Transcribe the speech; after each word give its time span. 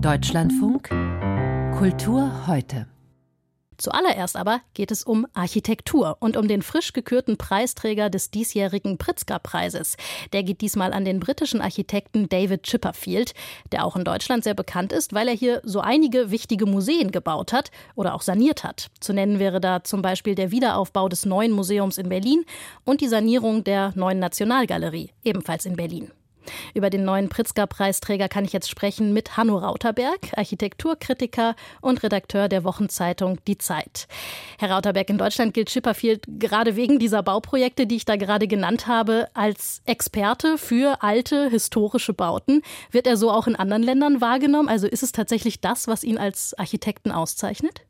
Deutschlandfunk 0.00 0.88
Kultur 1.78 2.46
heute. 2.46 2.86
Zuallererst 3.76 4.34
aber 4.34 4.62
geht 4.72 4.90
es 4.90 5.02
um 5.02 5.26
Architektur 5.34 6.16
und 6.20 6.38
um 6.38 6.48
den 6.48 6.62
frisch 6.62 6.94
gekürten 6.94 7.36
Preisträger 7.36 8.08
des 8.08 8.30
diesjährigen 8.30 8.96
Pritzker-Preises. 8.96 9.98
Der 10.32 10.42
geht 10.42 10.62
diesmal 10.62 10.94
an 10.94 11.04
den 11.04 11.20
britischen 11.20 11.60
Architekten 11.60 12.30
David 12.30 12.62
Chipperfield, 12.62 13.34
der 13.72 13.84
auch 13.84 13.94
in 13.94 14.04
Deutschland 14.04 14.42
sehr 14.42 14.54
bekannt 14.54 14.92
ist, 14.92 15.12
weil 15.12 15.28
er 15.28 15.34
hier 15.34 15.60
so 15.64 15.80
einige 15.80 16.30
wichtige 16.30 16.64
Museen 16.64 17.10
gebaut 17.10 17.52
hat 17.52 17.70
oder 17.94 18.14
auch 18.14 18.22
saniert 18.22 18.64
hat. 18.64 18.88
Zu 19.00 19.12
nennen 19.12 19.38
wäre 19.38 19.60
da 19.60 19.84
zum 19.84 20.00
Beispiel 20.00 20.34
der 20.34 20.50
Wiederaufbau 20.50 21.10
des 21.10 21.26
neuen 21.26 21.52
Museums 21.52 21.98
in 21.98 22.08
Berlin 22.08 22.46
und 22.84 23.02
die 23.02 23.08
Sanierung 23.08 23.64
der 23.64 23.92
neuen 23.96 24.18
Nationalgalerie, 24.18 25.10
ebenfalls 25.24 25.66
in 25.66 25.76
Berlin. 25.76 26.10
Über 26.74 26.90
den 26.90 27.04
neuen 27.04 27.28
Pritzker-Preisträger 27.28 28.28
kann 28.28 28.44
ich 28.44 28.52
jetzt 28.52 28.70
sprechen 28.70 29.12
mit 29.12 29.36
Hanno 29.36 29.58
Rauterberg, 29.58 30.18
Architekturkritiker 30.36 31.54
und 31.80 32.02
Redakteur 32.02 32.48
der 32.48 32.64
Wochenzeitung 32.64 33.38
Die 33.46 33.58
Zeit. 33.58 34.08
Herr 34.58 34.70
Rauterberg, 34.70 35.10
in 35.10 35.18
Deutschland 35.18 35.54
gilt 35.54 35.68
Chipperfield 35.68 36.24
gerade 36.38 36.76
wegen 36.76 36.98
dieser 36.98 37.22
Bauprojekte, 37.22 37.86
die 37.86 37.96
ich 37.96 38.04
da 38.04 38.16
gerade 38.16 38.46
genannt 38.46 38.86
habe, 38.86 39.28
als 39.34 39.82
Experte 39.84 40.58
für 40.58 41.02
alte 41.02 41.48
historische 41.48 42.12
Bauten. 42.12 42.62
Wird 42.90 43.06
er 43.06 43.16
so 43.16 43.30
auch 43.30 43.46
in 43.46 43.56
anderen 43.56 43.82
Ländern 43.82 44.20
wahrgenommen? 44.20 44.68
Also 44.68 44.86
ist 44.86 45.02
es 45.02 45.12
tatsächlich 45.12 45.60
das, 45.60 45.88
was 45.88 46.04
ihn 46.04 46.18
als 46.18 46.54
Architekten 46.58 47.12
auszeichnet? 47.12 47.82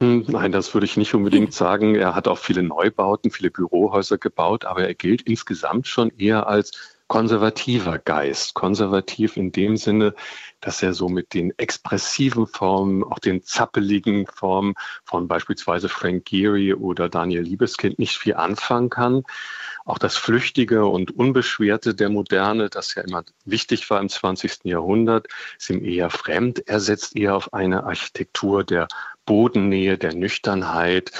Hm, 0.00 0.24
nein, 0.28 0.52
das 0.52 0.74
würde 0.74 0.84
ich 0.84 0.96
nicht 0.96 1.14
unbedingt 1.14 1.52
sagen. 1.54 1.94
Er 1.94 2.14
hat 2.14 2.28
auch 2.28 2.38
viele 2.38 2.62
Neubauten, 2.62 3.30
viele 3.30 3.50
Bürohäuser 3.50 4.18
gebaut, 4.18 4.64
aber 4.64 4.86
er 4.86 4.94
gilt 4.94 5.22
insgesamt 5.22 5.86
schon 5.86 6.10
eher 6.10 6.46
als 6.46 6.95
konservativer 7.08 7.98
Geist. 7.98 8.54
Konservativ 8.54 9.36
in 9.36 9.52
dem 9.52 9.76
Sinne, 9.76 10.14
dass 10.60 10.82
er 10.82 10.92
so 10.92 11.08
mit 11.08 11.34
den 11.34 11.52
expressiven 11.58 12.46
Formen, 12.46 13.04
auch 13.04 13.18
den 13.18 13.42
zappeligen 13.42 14.26
Formen 14.26 14.74
von 15.04 15.28
beispielsweise 15.28 15.88
Frank 15.88 16.24
Gehry 16.24 16.74
oder 16.74 17.08
Daniel 17.08 17.42
Liebeskind 17.42 17.98
nicht 17.98 18.18
viel 18.18 18.34
anfangen 18.34 18.90
kann. 18.90 19.22
Auch 19.84 19.98
das 19.98 20.16
Flüchtige 20.16 20.86
und 20.86 21.12
Unbeschwerte 21.12 21.94
der 21.94 22.08
Moderne, 22.08 22.68
das 22.70 22.96
ja 22.96 23.02
immer 23.02 23.24
wichtig 23.44 23.88
war 23.88 24.00
im 24.00 24.08
20. 24.08 24.64
Jahrhundert, 24.64 25.28
ist 25.58 25.70
ihm 25.70 25.84
eher 25.84 26.10
fremd. 26.10 26.66
Er 26.66 26.80
setzt 26.80 27.16
eher 27.16 27.36
auf 27.36 27.54
eine 27.54 27.84
Architektur 27.84 28.64
der 28.64 28.88
Bodennähe, 29.26 29.98
der 29.98 30.14
Nüchternheit 30.14 31.12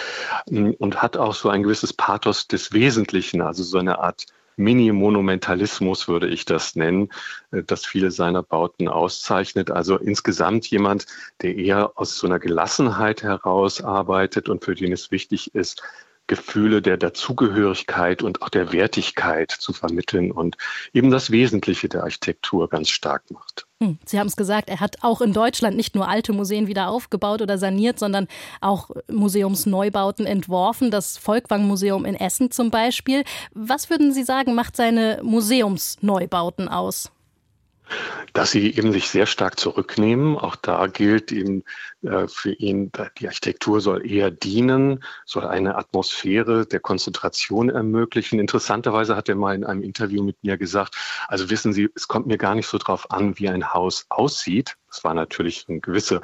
hm, 0.49 0.75
und 0.75 1.03
hat 1.03 1.17
auch 1.17 1.35
so 1.35 1.49
ein 1.49 1.63
gewisses 1.63 1.93
Pathos 1.93 2.49
des 2.49 2.73
Wesentlichen, 2.73 3.41
also 3.41 3.63
so 3.63 3.79
eine 3.79 3.99
Art 4.01 4.27
Mini-Monumentalismus 4.57 6.09
würde 6.09 6.29
ich 6.29 6.45
das 6.45 6.77
nennen, 6.77 7.11
äh, 7.53 7.63
das 7.63 7.87
viele 7.87 8.11
seiner 8.11 8.43
Bauten 8.43 8.89
auszeichnet. 8.89 9.71
Also 9.71 9.97
insgesamt 9.97 10.67
jemand, 10.69 11.07
der 11.43 11.57
eher 11.57 11.93
aus 11.99 12.17
so 12.19 12.27
einer 12.27 12.39
Gelassenheit 12.39 13.23
heraus 13.23 13.83
arbeitet 13.83 14.49
und 14.49 14.65
für 14.65 14.75
den 14.75 14.93
es 14.93 15.11
wichtig 15.11 15.55
ist, 15.55 15.83
Gefühle 16.27 16.83
der 16.83 16.97
Dazugehörigkeit 16.97 18.23
und 18.23 18.43
auch 18.43 18.49
der 18.49 18.73
Wertigkeit 18.73 19.51
zu 19.51 19.73
vermitteln 19.73 20.31
und 20.31 20.57
eben 20.93 21.11
das 21.11 21.31
Wesentliche 21.31 21.89
der 21.89 22.03
Architektur 22.03 22.69
ganz 22.69 22.89
stark 22.89 23.31
macht. 23.31 23.67
Hm, 23.83 23.99
Sie 24.05 24.19
haben 24.19 24.27
es 24.27 24.37
gesagt, 24.37 24.71
er 24.71 24.81
hat 24.81 25.03
auch 25.03 25.21
in 25.21 25.33
Deutschland 25.33 25.77
nicht 25.77 25.95
nur 25.95 26.09
alte 26.09 26.33
Museen 26.33 26.67
wieder 26.67 26.89
aufgebaut 26.89 27.43
oder 27.43 27.59
saniert, 27.59 27.99
sondern 27.99 28.27
auch 28.61 28.91
Museumsneubauten 29.11 30.27
entworfen, 30.27 30.91
das 30.91 31.19
Volkwang-Museum 31.19 32.05
in 32.05 32.15
Essen 32.15 32.51
zum 32.51 32.71
Beispiel. 32.71 33.25
Was 33.53 33.91
würden 33.91 34.13
Sie 34.13 34.25
sagen, 34.25 34.55
macht 34.55 34.77
seine 34.77 35.21
Museumsneubauten 35.23 36.69
aus? 36.69 37.13
Dass 38.33 38.51
sie 38.51 38.75
eben 38.75 38.93
sich 38.93 39.09
sehr 39.09 39.27
stark 39.27 39.59
zurücknehmen. 39.59 40.37
Auch 40.37 40.57
da 40.57 40.87
gilt 40.87 41.33
eben 41.33 41.65
äh, 42.03 42.29
für 42.29 42.53
ihn, 42.53 42.93
die 43.19 43.27
Architektur 43.27 43.81
soll 43.81 44.11
eher 44.11 44.31
dienen, 44.31 45.03
soll 45.25 45.47
eine 45.47 45.77
Atmosphäre 45.77 46.67
der 46.67 46.81
Konzentration 46.81 47.71
ermöglichen. 47.71 48.39
Interessanterweise 48.39 49.17
hat 49.17 49.29
er 49.29 49.37
mal 49.37 49.55
in 49.55 49.65
einem 49.65 49.83
Interview 49.83 50.23
mit 50.23 50.37
mir 50.43 50.59
gesagt, 50.59 50.97
also 51.29 51.51
wissen 51.51 51.73
Sie, 51.73 51.89
es 51.95 52.09
kommt 52.09 52.27
mir 52.27 52.39
gar 52.39 52.55
nicht 52.55 52.67
so 52.67 52.79
drauf 52.79 53.11
an, 53.11 53.39
wie 53.39 53.49
ein 53.49 53.73
Haus 53.73 54.07
aussieht. 54.09 54.77
Es 54.91 55.05
war 55.05 55.15
natürlich 55.15 55.67
eine 55.69 55.81
gewisse 55.81 56.21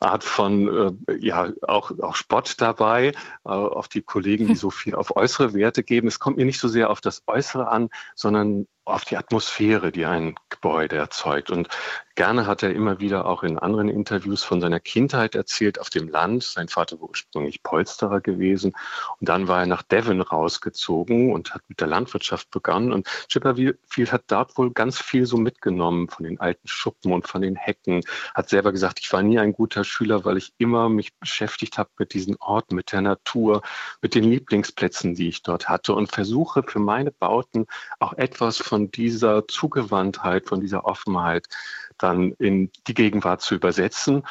Art 0.00 0.24
von, 0.24 0.96
äh, 1.08 1.16
ja, 1.18 1.52
auch, 1.62 1.90
auch 1.98 2.16
Spott 2.16 2.54
dabei, 2.58 3.08
äh, 3.08 3.48
auf 3.48 3.88
die 3.88 4.02
Kollegen, 4.02 4.46
die 4.46 4.54
so 4.56 4.70
viel 4.70 4.94
auf 4.94 5.16
äußere 5.16 5.54
Werte 5.54 5.82
geben. 5.82 6.08
Es 6.08 6.18
kommt 6.18 6.36
mir 6.36 6.46
nicht 6.46 6.60
so 6.60 6.68
sehr 6.68 6.90
auf 6.90 7.00
das 7.00 7.22
Äußere 7.26 7.68
an, 7.68 7.88
sondern 8.14 8.66
auf 8.86 9.04
die 9.04 9.16
Atmosphäre, 9.16 9.92
die 9.92 10.06
ein 10.06 10.36
Gebäude 10.48 10.96
erzeugt. 10.96 11.50
Und 11.50 11.68
gerne 12.14 12.46
hat 12.46 12.62
er 12.62 12.72
immer 12.72 13.00
wieder 13.00 13.26
auch 13.26 13.42
in 13.42 13.58
anderen 13.58 13.88
Interviews 13.88 14.42
von 14.44 14.60
seiner 14.60 14.80
Kindheit 14.80 15.34
erzählt 15.34 15.80
auf 15.80 15.90
dem 15.90 16.08
Land. 16.08 16.44
Sein 16.44 16.68
Vater 16.68 17.00
war 17.00 17.08
ursprünglich 17.10 17.62
Polsterer 17.62 18.20
gewesen. 18.20 18.74
Und 19.20 19.28
dann 19.28 19.48
war 19.48 19.60
er 19.60 19.66
nach 19.66 19.82
Devon 19.82 20.20
rausgezogen 20.20 21.32
und 21.32 21.52
hat 21.52 21.62
mit 21.68 21.80
der 21.80 21.88
Landwirtschaft 21.88 22.50
begonnen. 22.50 22.92
Und 22.92 23.08
Chipperfield 23.28 24.12
hat 24.12 24.24
dort 24.28 24.56
wohl 24.56 24.72
ganz 24.72 25.00
viel 25.00 25.26
so 25.26 25.36
mitgenommen 25.36 26.08
von 26.08 26.24
den 26.24 26.40
alten 26.40 26.68
Schuppen 26.68 27.12
und 27.12 27.26
von 27.26 27.42
den 27.42 27.56
Hecken. 27.56 28.02
Hat 28.34 28.48
selber 28.48 28.70
gesagt, 28.70 29.00
ich 29.00 29.12
war 29.12 29.22
nie 29.22 29.38
ein 29.38 29.52
guter 29.52 29.82
Schüler, 29.82 30.24
weil 30.24 30.36
ich 30.36 30.52
immer 30.58 30.88
mich 30.88 31.14
beschäftigt 31.18 31.76
habe 31.76 31.90
mit 31.98 32.14
diesen 32.14 32.36
Orten, 32.36 32.76
mit 32.76 32.92
der 32.92 33.00
Natur, 33.00 33.62
mit 34.00 34.14
den 34.14 34.24
Lieblingsplätzen, 34.24 35.16
die 35.16 35.28
ich 35.28 35.42
dort 35.42 35.68
hatte 35.68 35.92
und 35.92 36.10
versuche 36.10 36.62
für 36.62 36.78
meine 36.78 37.10
Bauten 37.10 37.66
auch 37.98 38.12
etwas 38.12 38.58
von 38.58 38.75
von 38.76 38.90
dieser 38.90 39.48
Zugewandtheit, 39.48 40.46
von 40.46 40.60
dieser 40.60 40.84
Offenheit 40.84 41.46
dann 41.96 42.32
in 42.32 42.70
die 42.86 42.92
Gegenwart 42.92 43.40
zu 43.40 43.54
übersetzen, 43.54 44.22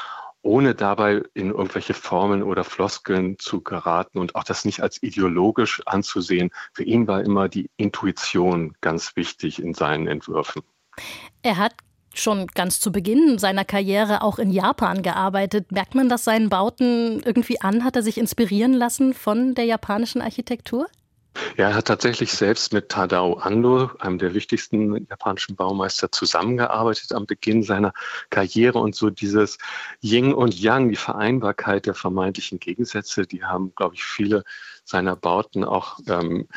ohne 0.43 0.75
dabei 0.75 1.23
in 1.33 1.49
irgendwelche 1.49 1.95
Formeln 1.95 2.43
oder 2.43 2.63
Floskeln 2.63 3.39
zu 3.39 3.61
geraten 3.61 4.19
und 4.19 4.35
auch 4.35 4.43
das 4.43 4.63
nicht 4.63 4.81
als 4.81 5.01
ideologisch 5.01 5.81
anzusehen. 5.87 6.51
Für 6.73 6.83
ihn 6.83 7.07
war 7.07 7.23
immer 7.23 7.49
die 7.49 7.71
Intuition 7.77 8.75
ganz 8.81 9.15
wichtig 9.15 9.59
in 9.59 9.73
seinen 9.73 10.05
Entwürfen. 10.05 10.61
Er 11.41 11.57
hat 11.57 11.73
schon 12.13 12.45
ganz 12.45 12.79
zu 12.79 12.91
Beginn 12.91 13.39
seiner 13.39 13.65
Karriere 13.65 14.21
auch 14.21 14.37
in 14.37 14.51
Japan 14.51 15.01
gearbeitet. 15.01 15.71
Merkt 15.71 15.95
man 15.95 16.07
das 16.07 16.23
seinen 16.23 16.49
Bauten 16.49 17.23
irgendwie 17.25 17.61
an? 17.61 17.83
Hat 17.83 17.95
er 17.95 18.03
sich 18.03 18.19
inspirieren 18.19 18.73
lassen 18.73 19.15
von 19.15 19.55
der 19.55 19.65
japanischen 19.65 20.21
Architektur? 20.21 20.85
Ja, 21.57 21.69
er 21.69 21.75
hat 21.75 21.87
tatsächlich 21.87 22.33
selbst 22.33 22.73
mit 22.73 22.89
Tadao 22.89 23.35
Ando, 23.35 23.89
einem 23.99 24.17
der 24.17 24.33
wichtigsten 24.33 25.07
japanischen 25.07 25.55
Baumeister, 25.55 26.11
zusammengearbeitet 26.11 27.13
am 27.13 27.25
Beginn 27.25 27.63
seiner 27.63 27.93
Karriere. 28.29 28.79
Und 28.79 28.93
so 28.93 29.09
dieses 29.09 29.57
Yin 30.01 30.33
und 30.33 30.59
Yang, 30.59 30.89
die 30.89 30.97
Vereinbarkeit 30.97 31.85
der 31.85 31.93
vermeintlichen 31.93 32.59
Gegensätze, 32.59 33.25
die 33.25 33.45
haben, 33.45 33.73
glaube 33.73 33.95
ich, 33.95 34.03
viele 34.03 34.43
seiner 34.83 35.15
Bauten 35.15 35.63
auch 35.63 35.99
ähm, 36.07 36.49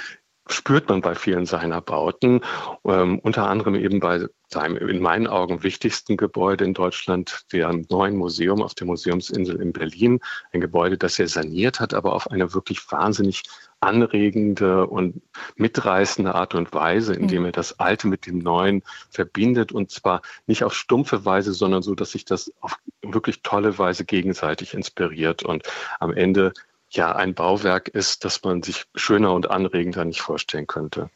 spürt 0.52 0.88
man 0.88 1.00
bei 1.00 1.14
vielen 1.14 1.46
seiner 1.46 1.80
Bauten, 1.80 2.40
ähm, 2.84 3.18
unter 3.18 3.48
anderem 3.48 3.74
eben 3.74 4.00
bei 4.00 4.26
seinem 4.48 4.76
in 4.76 5.00
meinen 5.00 5.26
Augen 5.26 5.62
wichtigsten 5.62 6.16
Gebäude 6.16 6.64
in 6.64 6.74
Deutschland, 6.74 7.44
dem 7.52 7.86
neuen 7.90 8.16
Museum 8.16 8.62
auf 8.62 8.74
der 8.74 8.86
Museumsinsel 8.86 9.60
in 9.60 9.72
Berlin. 9.72 10.20
Ein 10.52 10.60
Gebäude, 10.60 10.96
das 10.96 11.18
er 11.18 11.28
saniert 11.28 11.80
hat, 11.80 11.92
aber 11.92 12.14
auf 12.14 12.30
eine 12.30 12.54
wirklich 12.54 12.90
wahnsinnig 12.90 13.42
anregende 13.80 14.86
und 14.86 15.22
mitreißende 15.56 16.34
Art 16.34 16.54
und 16.54 16.72
Weise, 16.72 17.14
indem 17.14 17.44
er 17.44 17.52
das 17.52 17.78
Alte 17.78 18.08
mit 18.08 18.26
dem 18.26 18.38
Neuen 18.38 18.82
verbindet. 19.10 19.70
Und 19.70 19.90
zwar 19.90 20.22
nicht 20.46 20.64
auf 20.64 20.74
stumpfe 20.74 21.24
Weise, 21.24 21.52
sondern 21.52 21.82
so, 21.82 21.94
dass 21.94 22.12
sich 22.12 22.24
das 22.24 22.50
auf 22.60 22.76
wirklich 23.02 23.42
tolle 23.42 23.78
Weise 23.78 24.04
gegenseitig 24.04 24.74
inspiriert. 24.74 25.42
Und 25.42 25.64
am 26.00 26.12
Ende 26.12 26.52
ja 26.90 27.14
ein 27.14 27.34
Bauwerk 27.34 27.88
ist, 27.88 28.24
das 28.24 28.42
man 28.42 28.62
sich 28.62 28.84
schöner 28.94 29.32
und 29.32 29.50
anregender 29.50 30.04
nicht 30.04 30.20
vorstellen 30.20 30.66
könnte. 30.66 31.10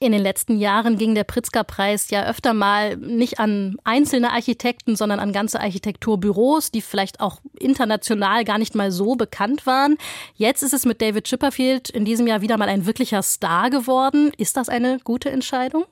In 0.00 0.12
den 0.12 0.22
letzten 0.22 0.58
Jahren 0.58 0.96
ging 0.96 1.16
der 1.16 1.24
Pritzker-Preis 1.24 2.08
ja 2.10 2.24
öfter 2.28 2.54
mal 2.54 2.96
nicht 2.96 3.40
an 3.40 3.78
einzelne 3.82 4.30
Architekten, 4.30 4.94
sondern 4.94 5.18
an 5.18 5.32
ganze 5.32 5.58
Architekturbüros, 5.58 6.70
die 6.70 6.82
vielleicht 6.82 7.18
auch 7.18 7.40
international 7.58 8.44
gar 8.44 8.58
nicht 8.58 8.76
mal 8.76 8.92
so 8.92 9.16
bekannt 9.16 9.66
waren. 9.66 9.98
Jetzt 10.34 10.62
ist 10.62 10.72
es 10.72 10.86
mit 10.86 11.02
David 11.02 11.24
Chipperfield 11.24 11.90
in 11.90 12.04
diesem 12.04 12.28
Jahr 12.28 12.42
wieder 12.42 12.56
mal 12.58 12.68
ein 12.68 12.86
wirklicher 12.86 13.22
Star 13.22 13.70
geworden. 13.70 14.30
Ist 14.38 14.56
das 14.56 14.68
eine 14.68 15.00
gute 15.02 15.30
Entscheidung? 15.30 15.84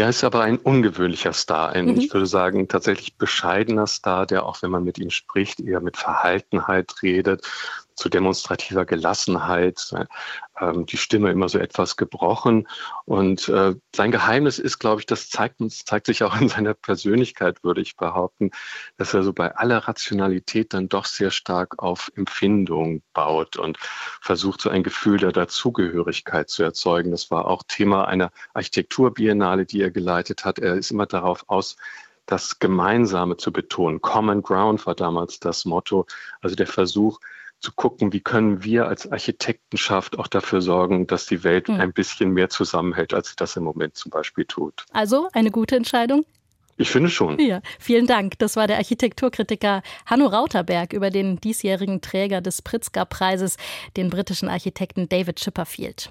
Ja, 0.00 0.08
ist 0.08 0.24
aber 0.24 0.40
ein 0.40 0.56
ungewöhnlicher 0.56 1.34
Star, 1.34 1.72
ein, 1.72 1.84
mhm. 1.84 1.98
ich 1.98 2.12
würde 2.12 2.24
sagen, 2.24 2.68
tatsächlich 2.68 3.18
bescheidener 3.18 3.86
Star, 3.86 4.24
der 4.24 4.46
auch, 4.46 4.62
wenn 4.62 4.70
man 4.70 4.82
mit 4.82 4.98
ihm 4.98 5.10
spricht, 5.10 5.60
eher 5.60 5.80
mit 5.80 5.98
Verhaltenheit 5.98 7.02
redet, 7.02 7.46
zu 8.00 8.08
demonstrativer 8.08 8.86
Gelassenheit, 8.86 9.94
ähm, 10.58 10.86
die 10.86 10.96
Stimme 10.96 11.30
immer 11.30 11.50
so 11.50 11.58
etwas 11.58 11.96
gebrochen. 11.98 12.66
Und 13.04 13.48
äh, 13.50 13.74
sein 13.94 14.10
Geheimnis 14.10 14.58
ist, 14.58 14.78
glaube 14.78 15.02
ich, 15.02 15.06
das 15.06 15.28
zeigt 15.28 15.60
uns, 15.60 15.84
zeigt 15.84 16.06
sich 16.06 16.24
auch 16.24 16.40
in 16.40 16.48
seiner 16.48 16.72
Persönlichkeit, 16.72 17.62
würde 17.62 17.82
ich 17.82 17.96
behaupten, 17.96 18.52
dass 18.96 19.12
er 19.12 19.22
so 19.22 19.34
bei 19.34 19.54
aller 19.54 19.78
Rationalität 19.78 20.72
dann 20.72 20.88
doch 20.88 21.04
sehr 21.04 21.30
stark 21.30 21.82
auf 21.82 22.10
Empfindung 22.16 23.02
baut 23.12 23.58
und 23.58 23.76
versucht, 24.22 24.62
so 24.62 24.70
ein 24.70 24.82
Gefühl 24.82 25.18
der 25.18 25.32
Dazugehörigkeit 25.32 26.48
zu 26.48 26.62
erzeugen. 26.62 27.10
Das 27.10 27.30
war 27.30 27.46
auch 27.46 27.62
Thema 27.68 28.08
einer 28.08 28.30
Architekturbiennale, 28.54 29.66
die 29.66 29.82
er 29.82 29.90
geleitet 29.90 30.46
hat. 30.46 30.58
Er 30.58 30.74
ist 30.74 30.90
immer 30.90 31.06
darauf 31.06 31.44
aus, 31.48 31.76
das 32.24 32.60
Gemeinsame 32.60 33.36
zu 33.36 33.52
betonen. 33.52 34.00
Common 34.00 34.42
Ground 34.42 34.86
war 34.86 34.94
damals 34.94 35.38
das 35.40 35.66
Motto, 35.66 36.06
also 36.40 36.56
der 36.56 36.66
Versuch, 36.66 37.20
zu 37.60 37.72
gucken, 37.72 38.12
wie 38.12 38.20
können 38.20 38.64
wir 38.64 38.88
als 38.88 39.10
Architektenschaft 39.10 40.18
auch 40.18 40.26
dafür 40.26 40.60
sorgen, 40.60 41.06
dass 41.06 41.26
die 41.26 41.44
Welt 41.44 41.68
hm. 41.68 41.80
ein 41.80 41.92
bisschen 41.92 42.32
mehr 42.32 42.48
zusammenhält, 42.48 43.14
als 43.14 43.28
sie 43.28 43.36
das 43.36 43.56
im 43.56 43.64
Moment 43.64 43.96
zum 43.96 44.10
Beispiel 44.10 44.44
tut. 44.46 44.86
Also 44.92 45.28
eine 45.32 45.50
gute 45.50 45.76
Entscheidung? 45.76 46.24
Ich 46.80 46.90
finde 46.90 47.10
schon. 47.10 47.38
Ja, 47.38 47.60
vielen 47.78 48.06
Dank. 48.06 48.38
Das 48.38 48.56
war 48.56 48.66
der 48.66 48.78
Architekturkritiker 48.78 49.82
Hanno 50.06 50.26
Rauterberg 50.26 50.94
über 50.94 51.10
den 51.10 51.38
diesjährigen 51.38 52.00
Träger 52.00 52.40
des 52.40 52.62
Pritzker-Preises, 52.62 53.58
den 53.98 54.08
britischen 54.08 54.48
Architekten 54.48 55.06
David 55.06 55.36
Chipperfield. 55.36 56.10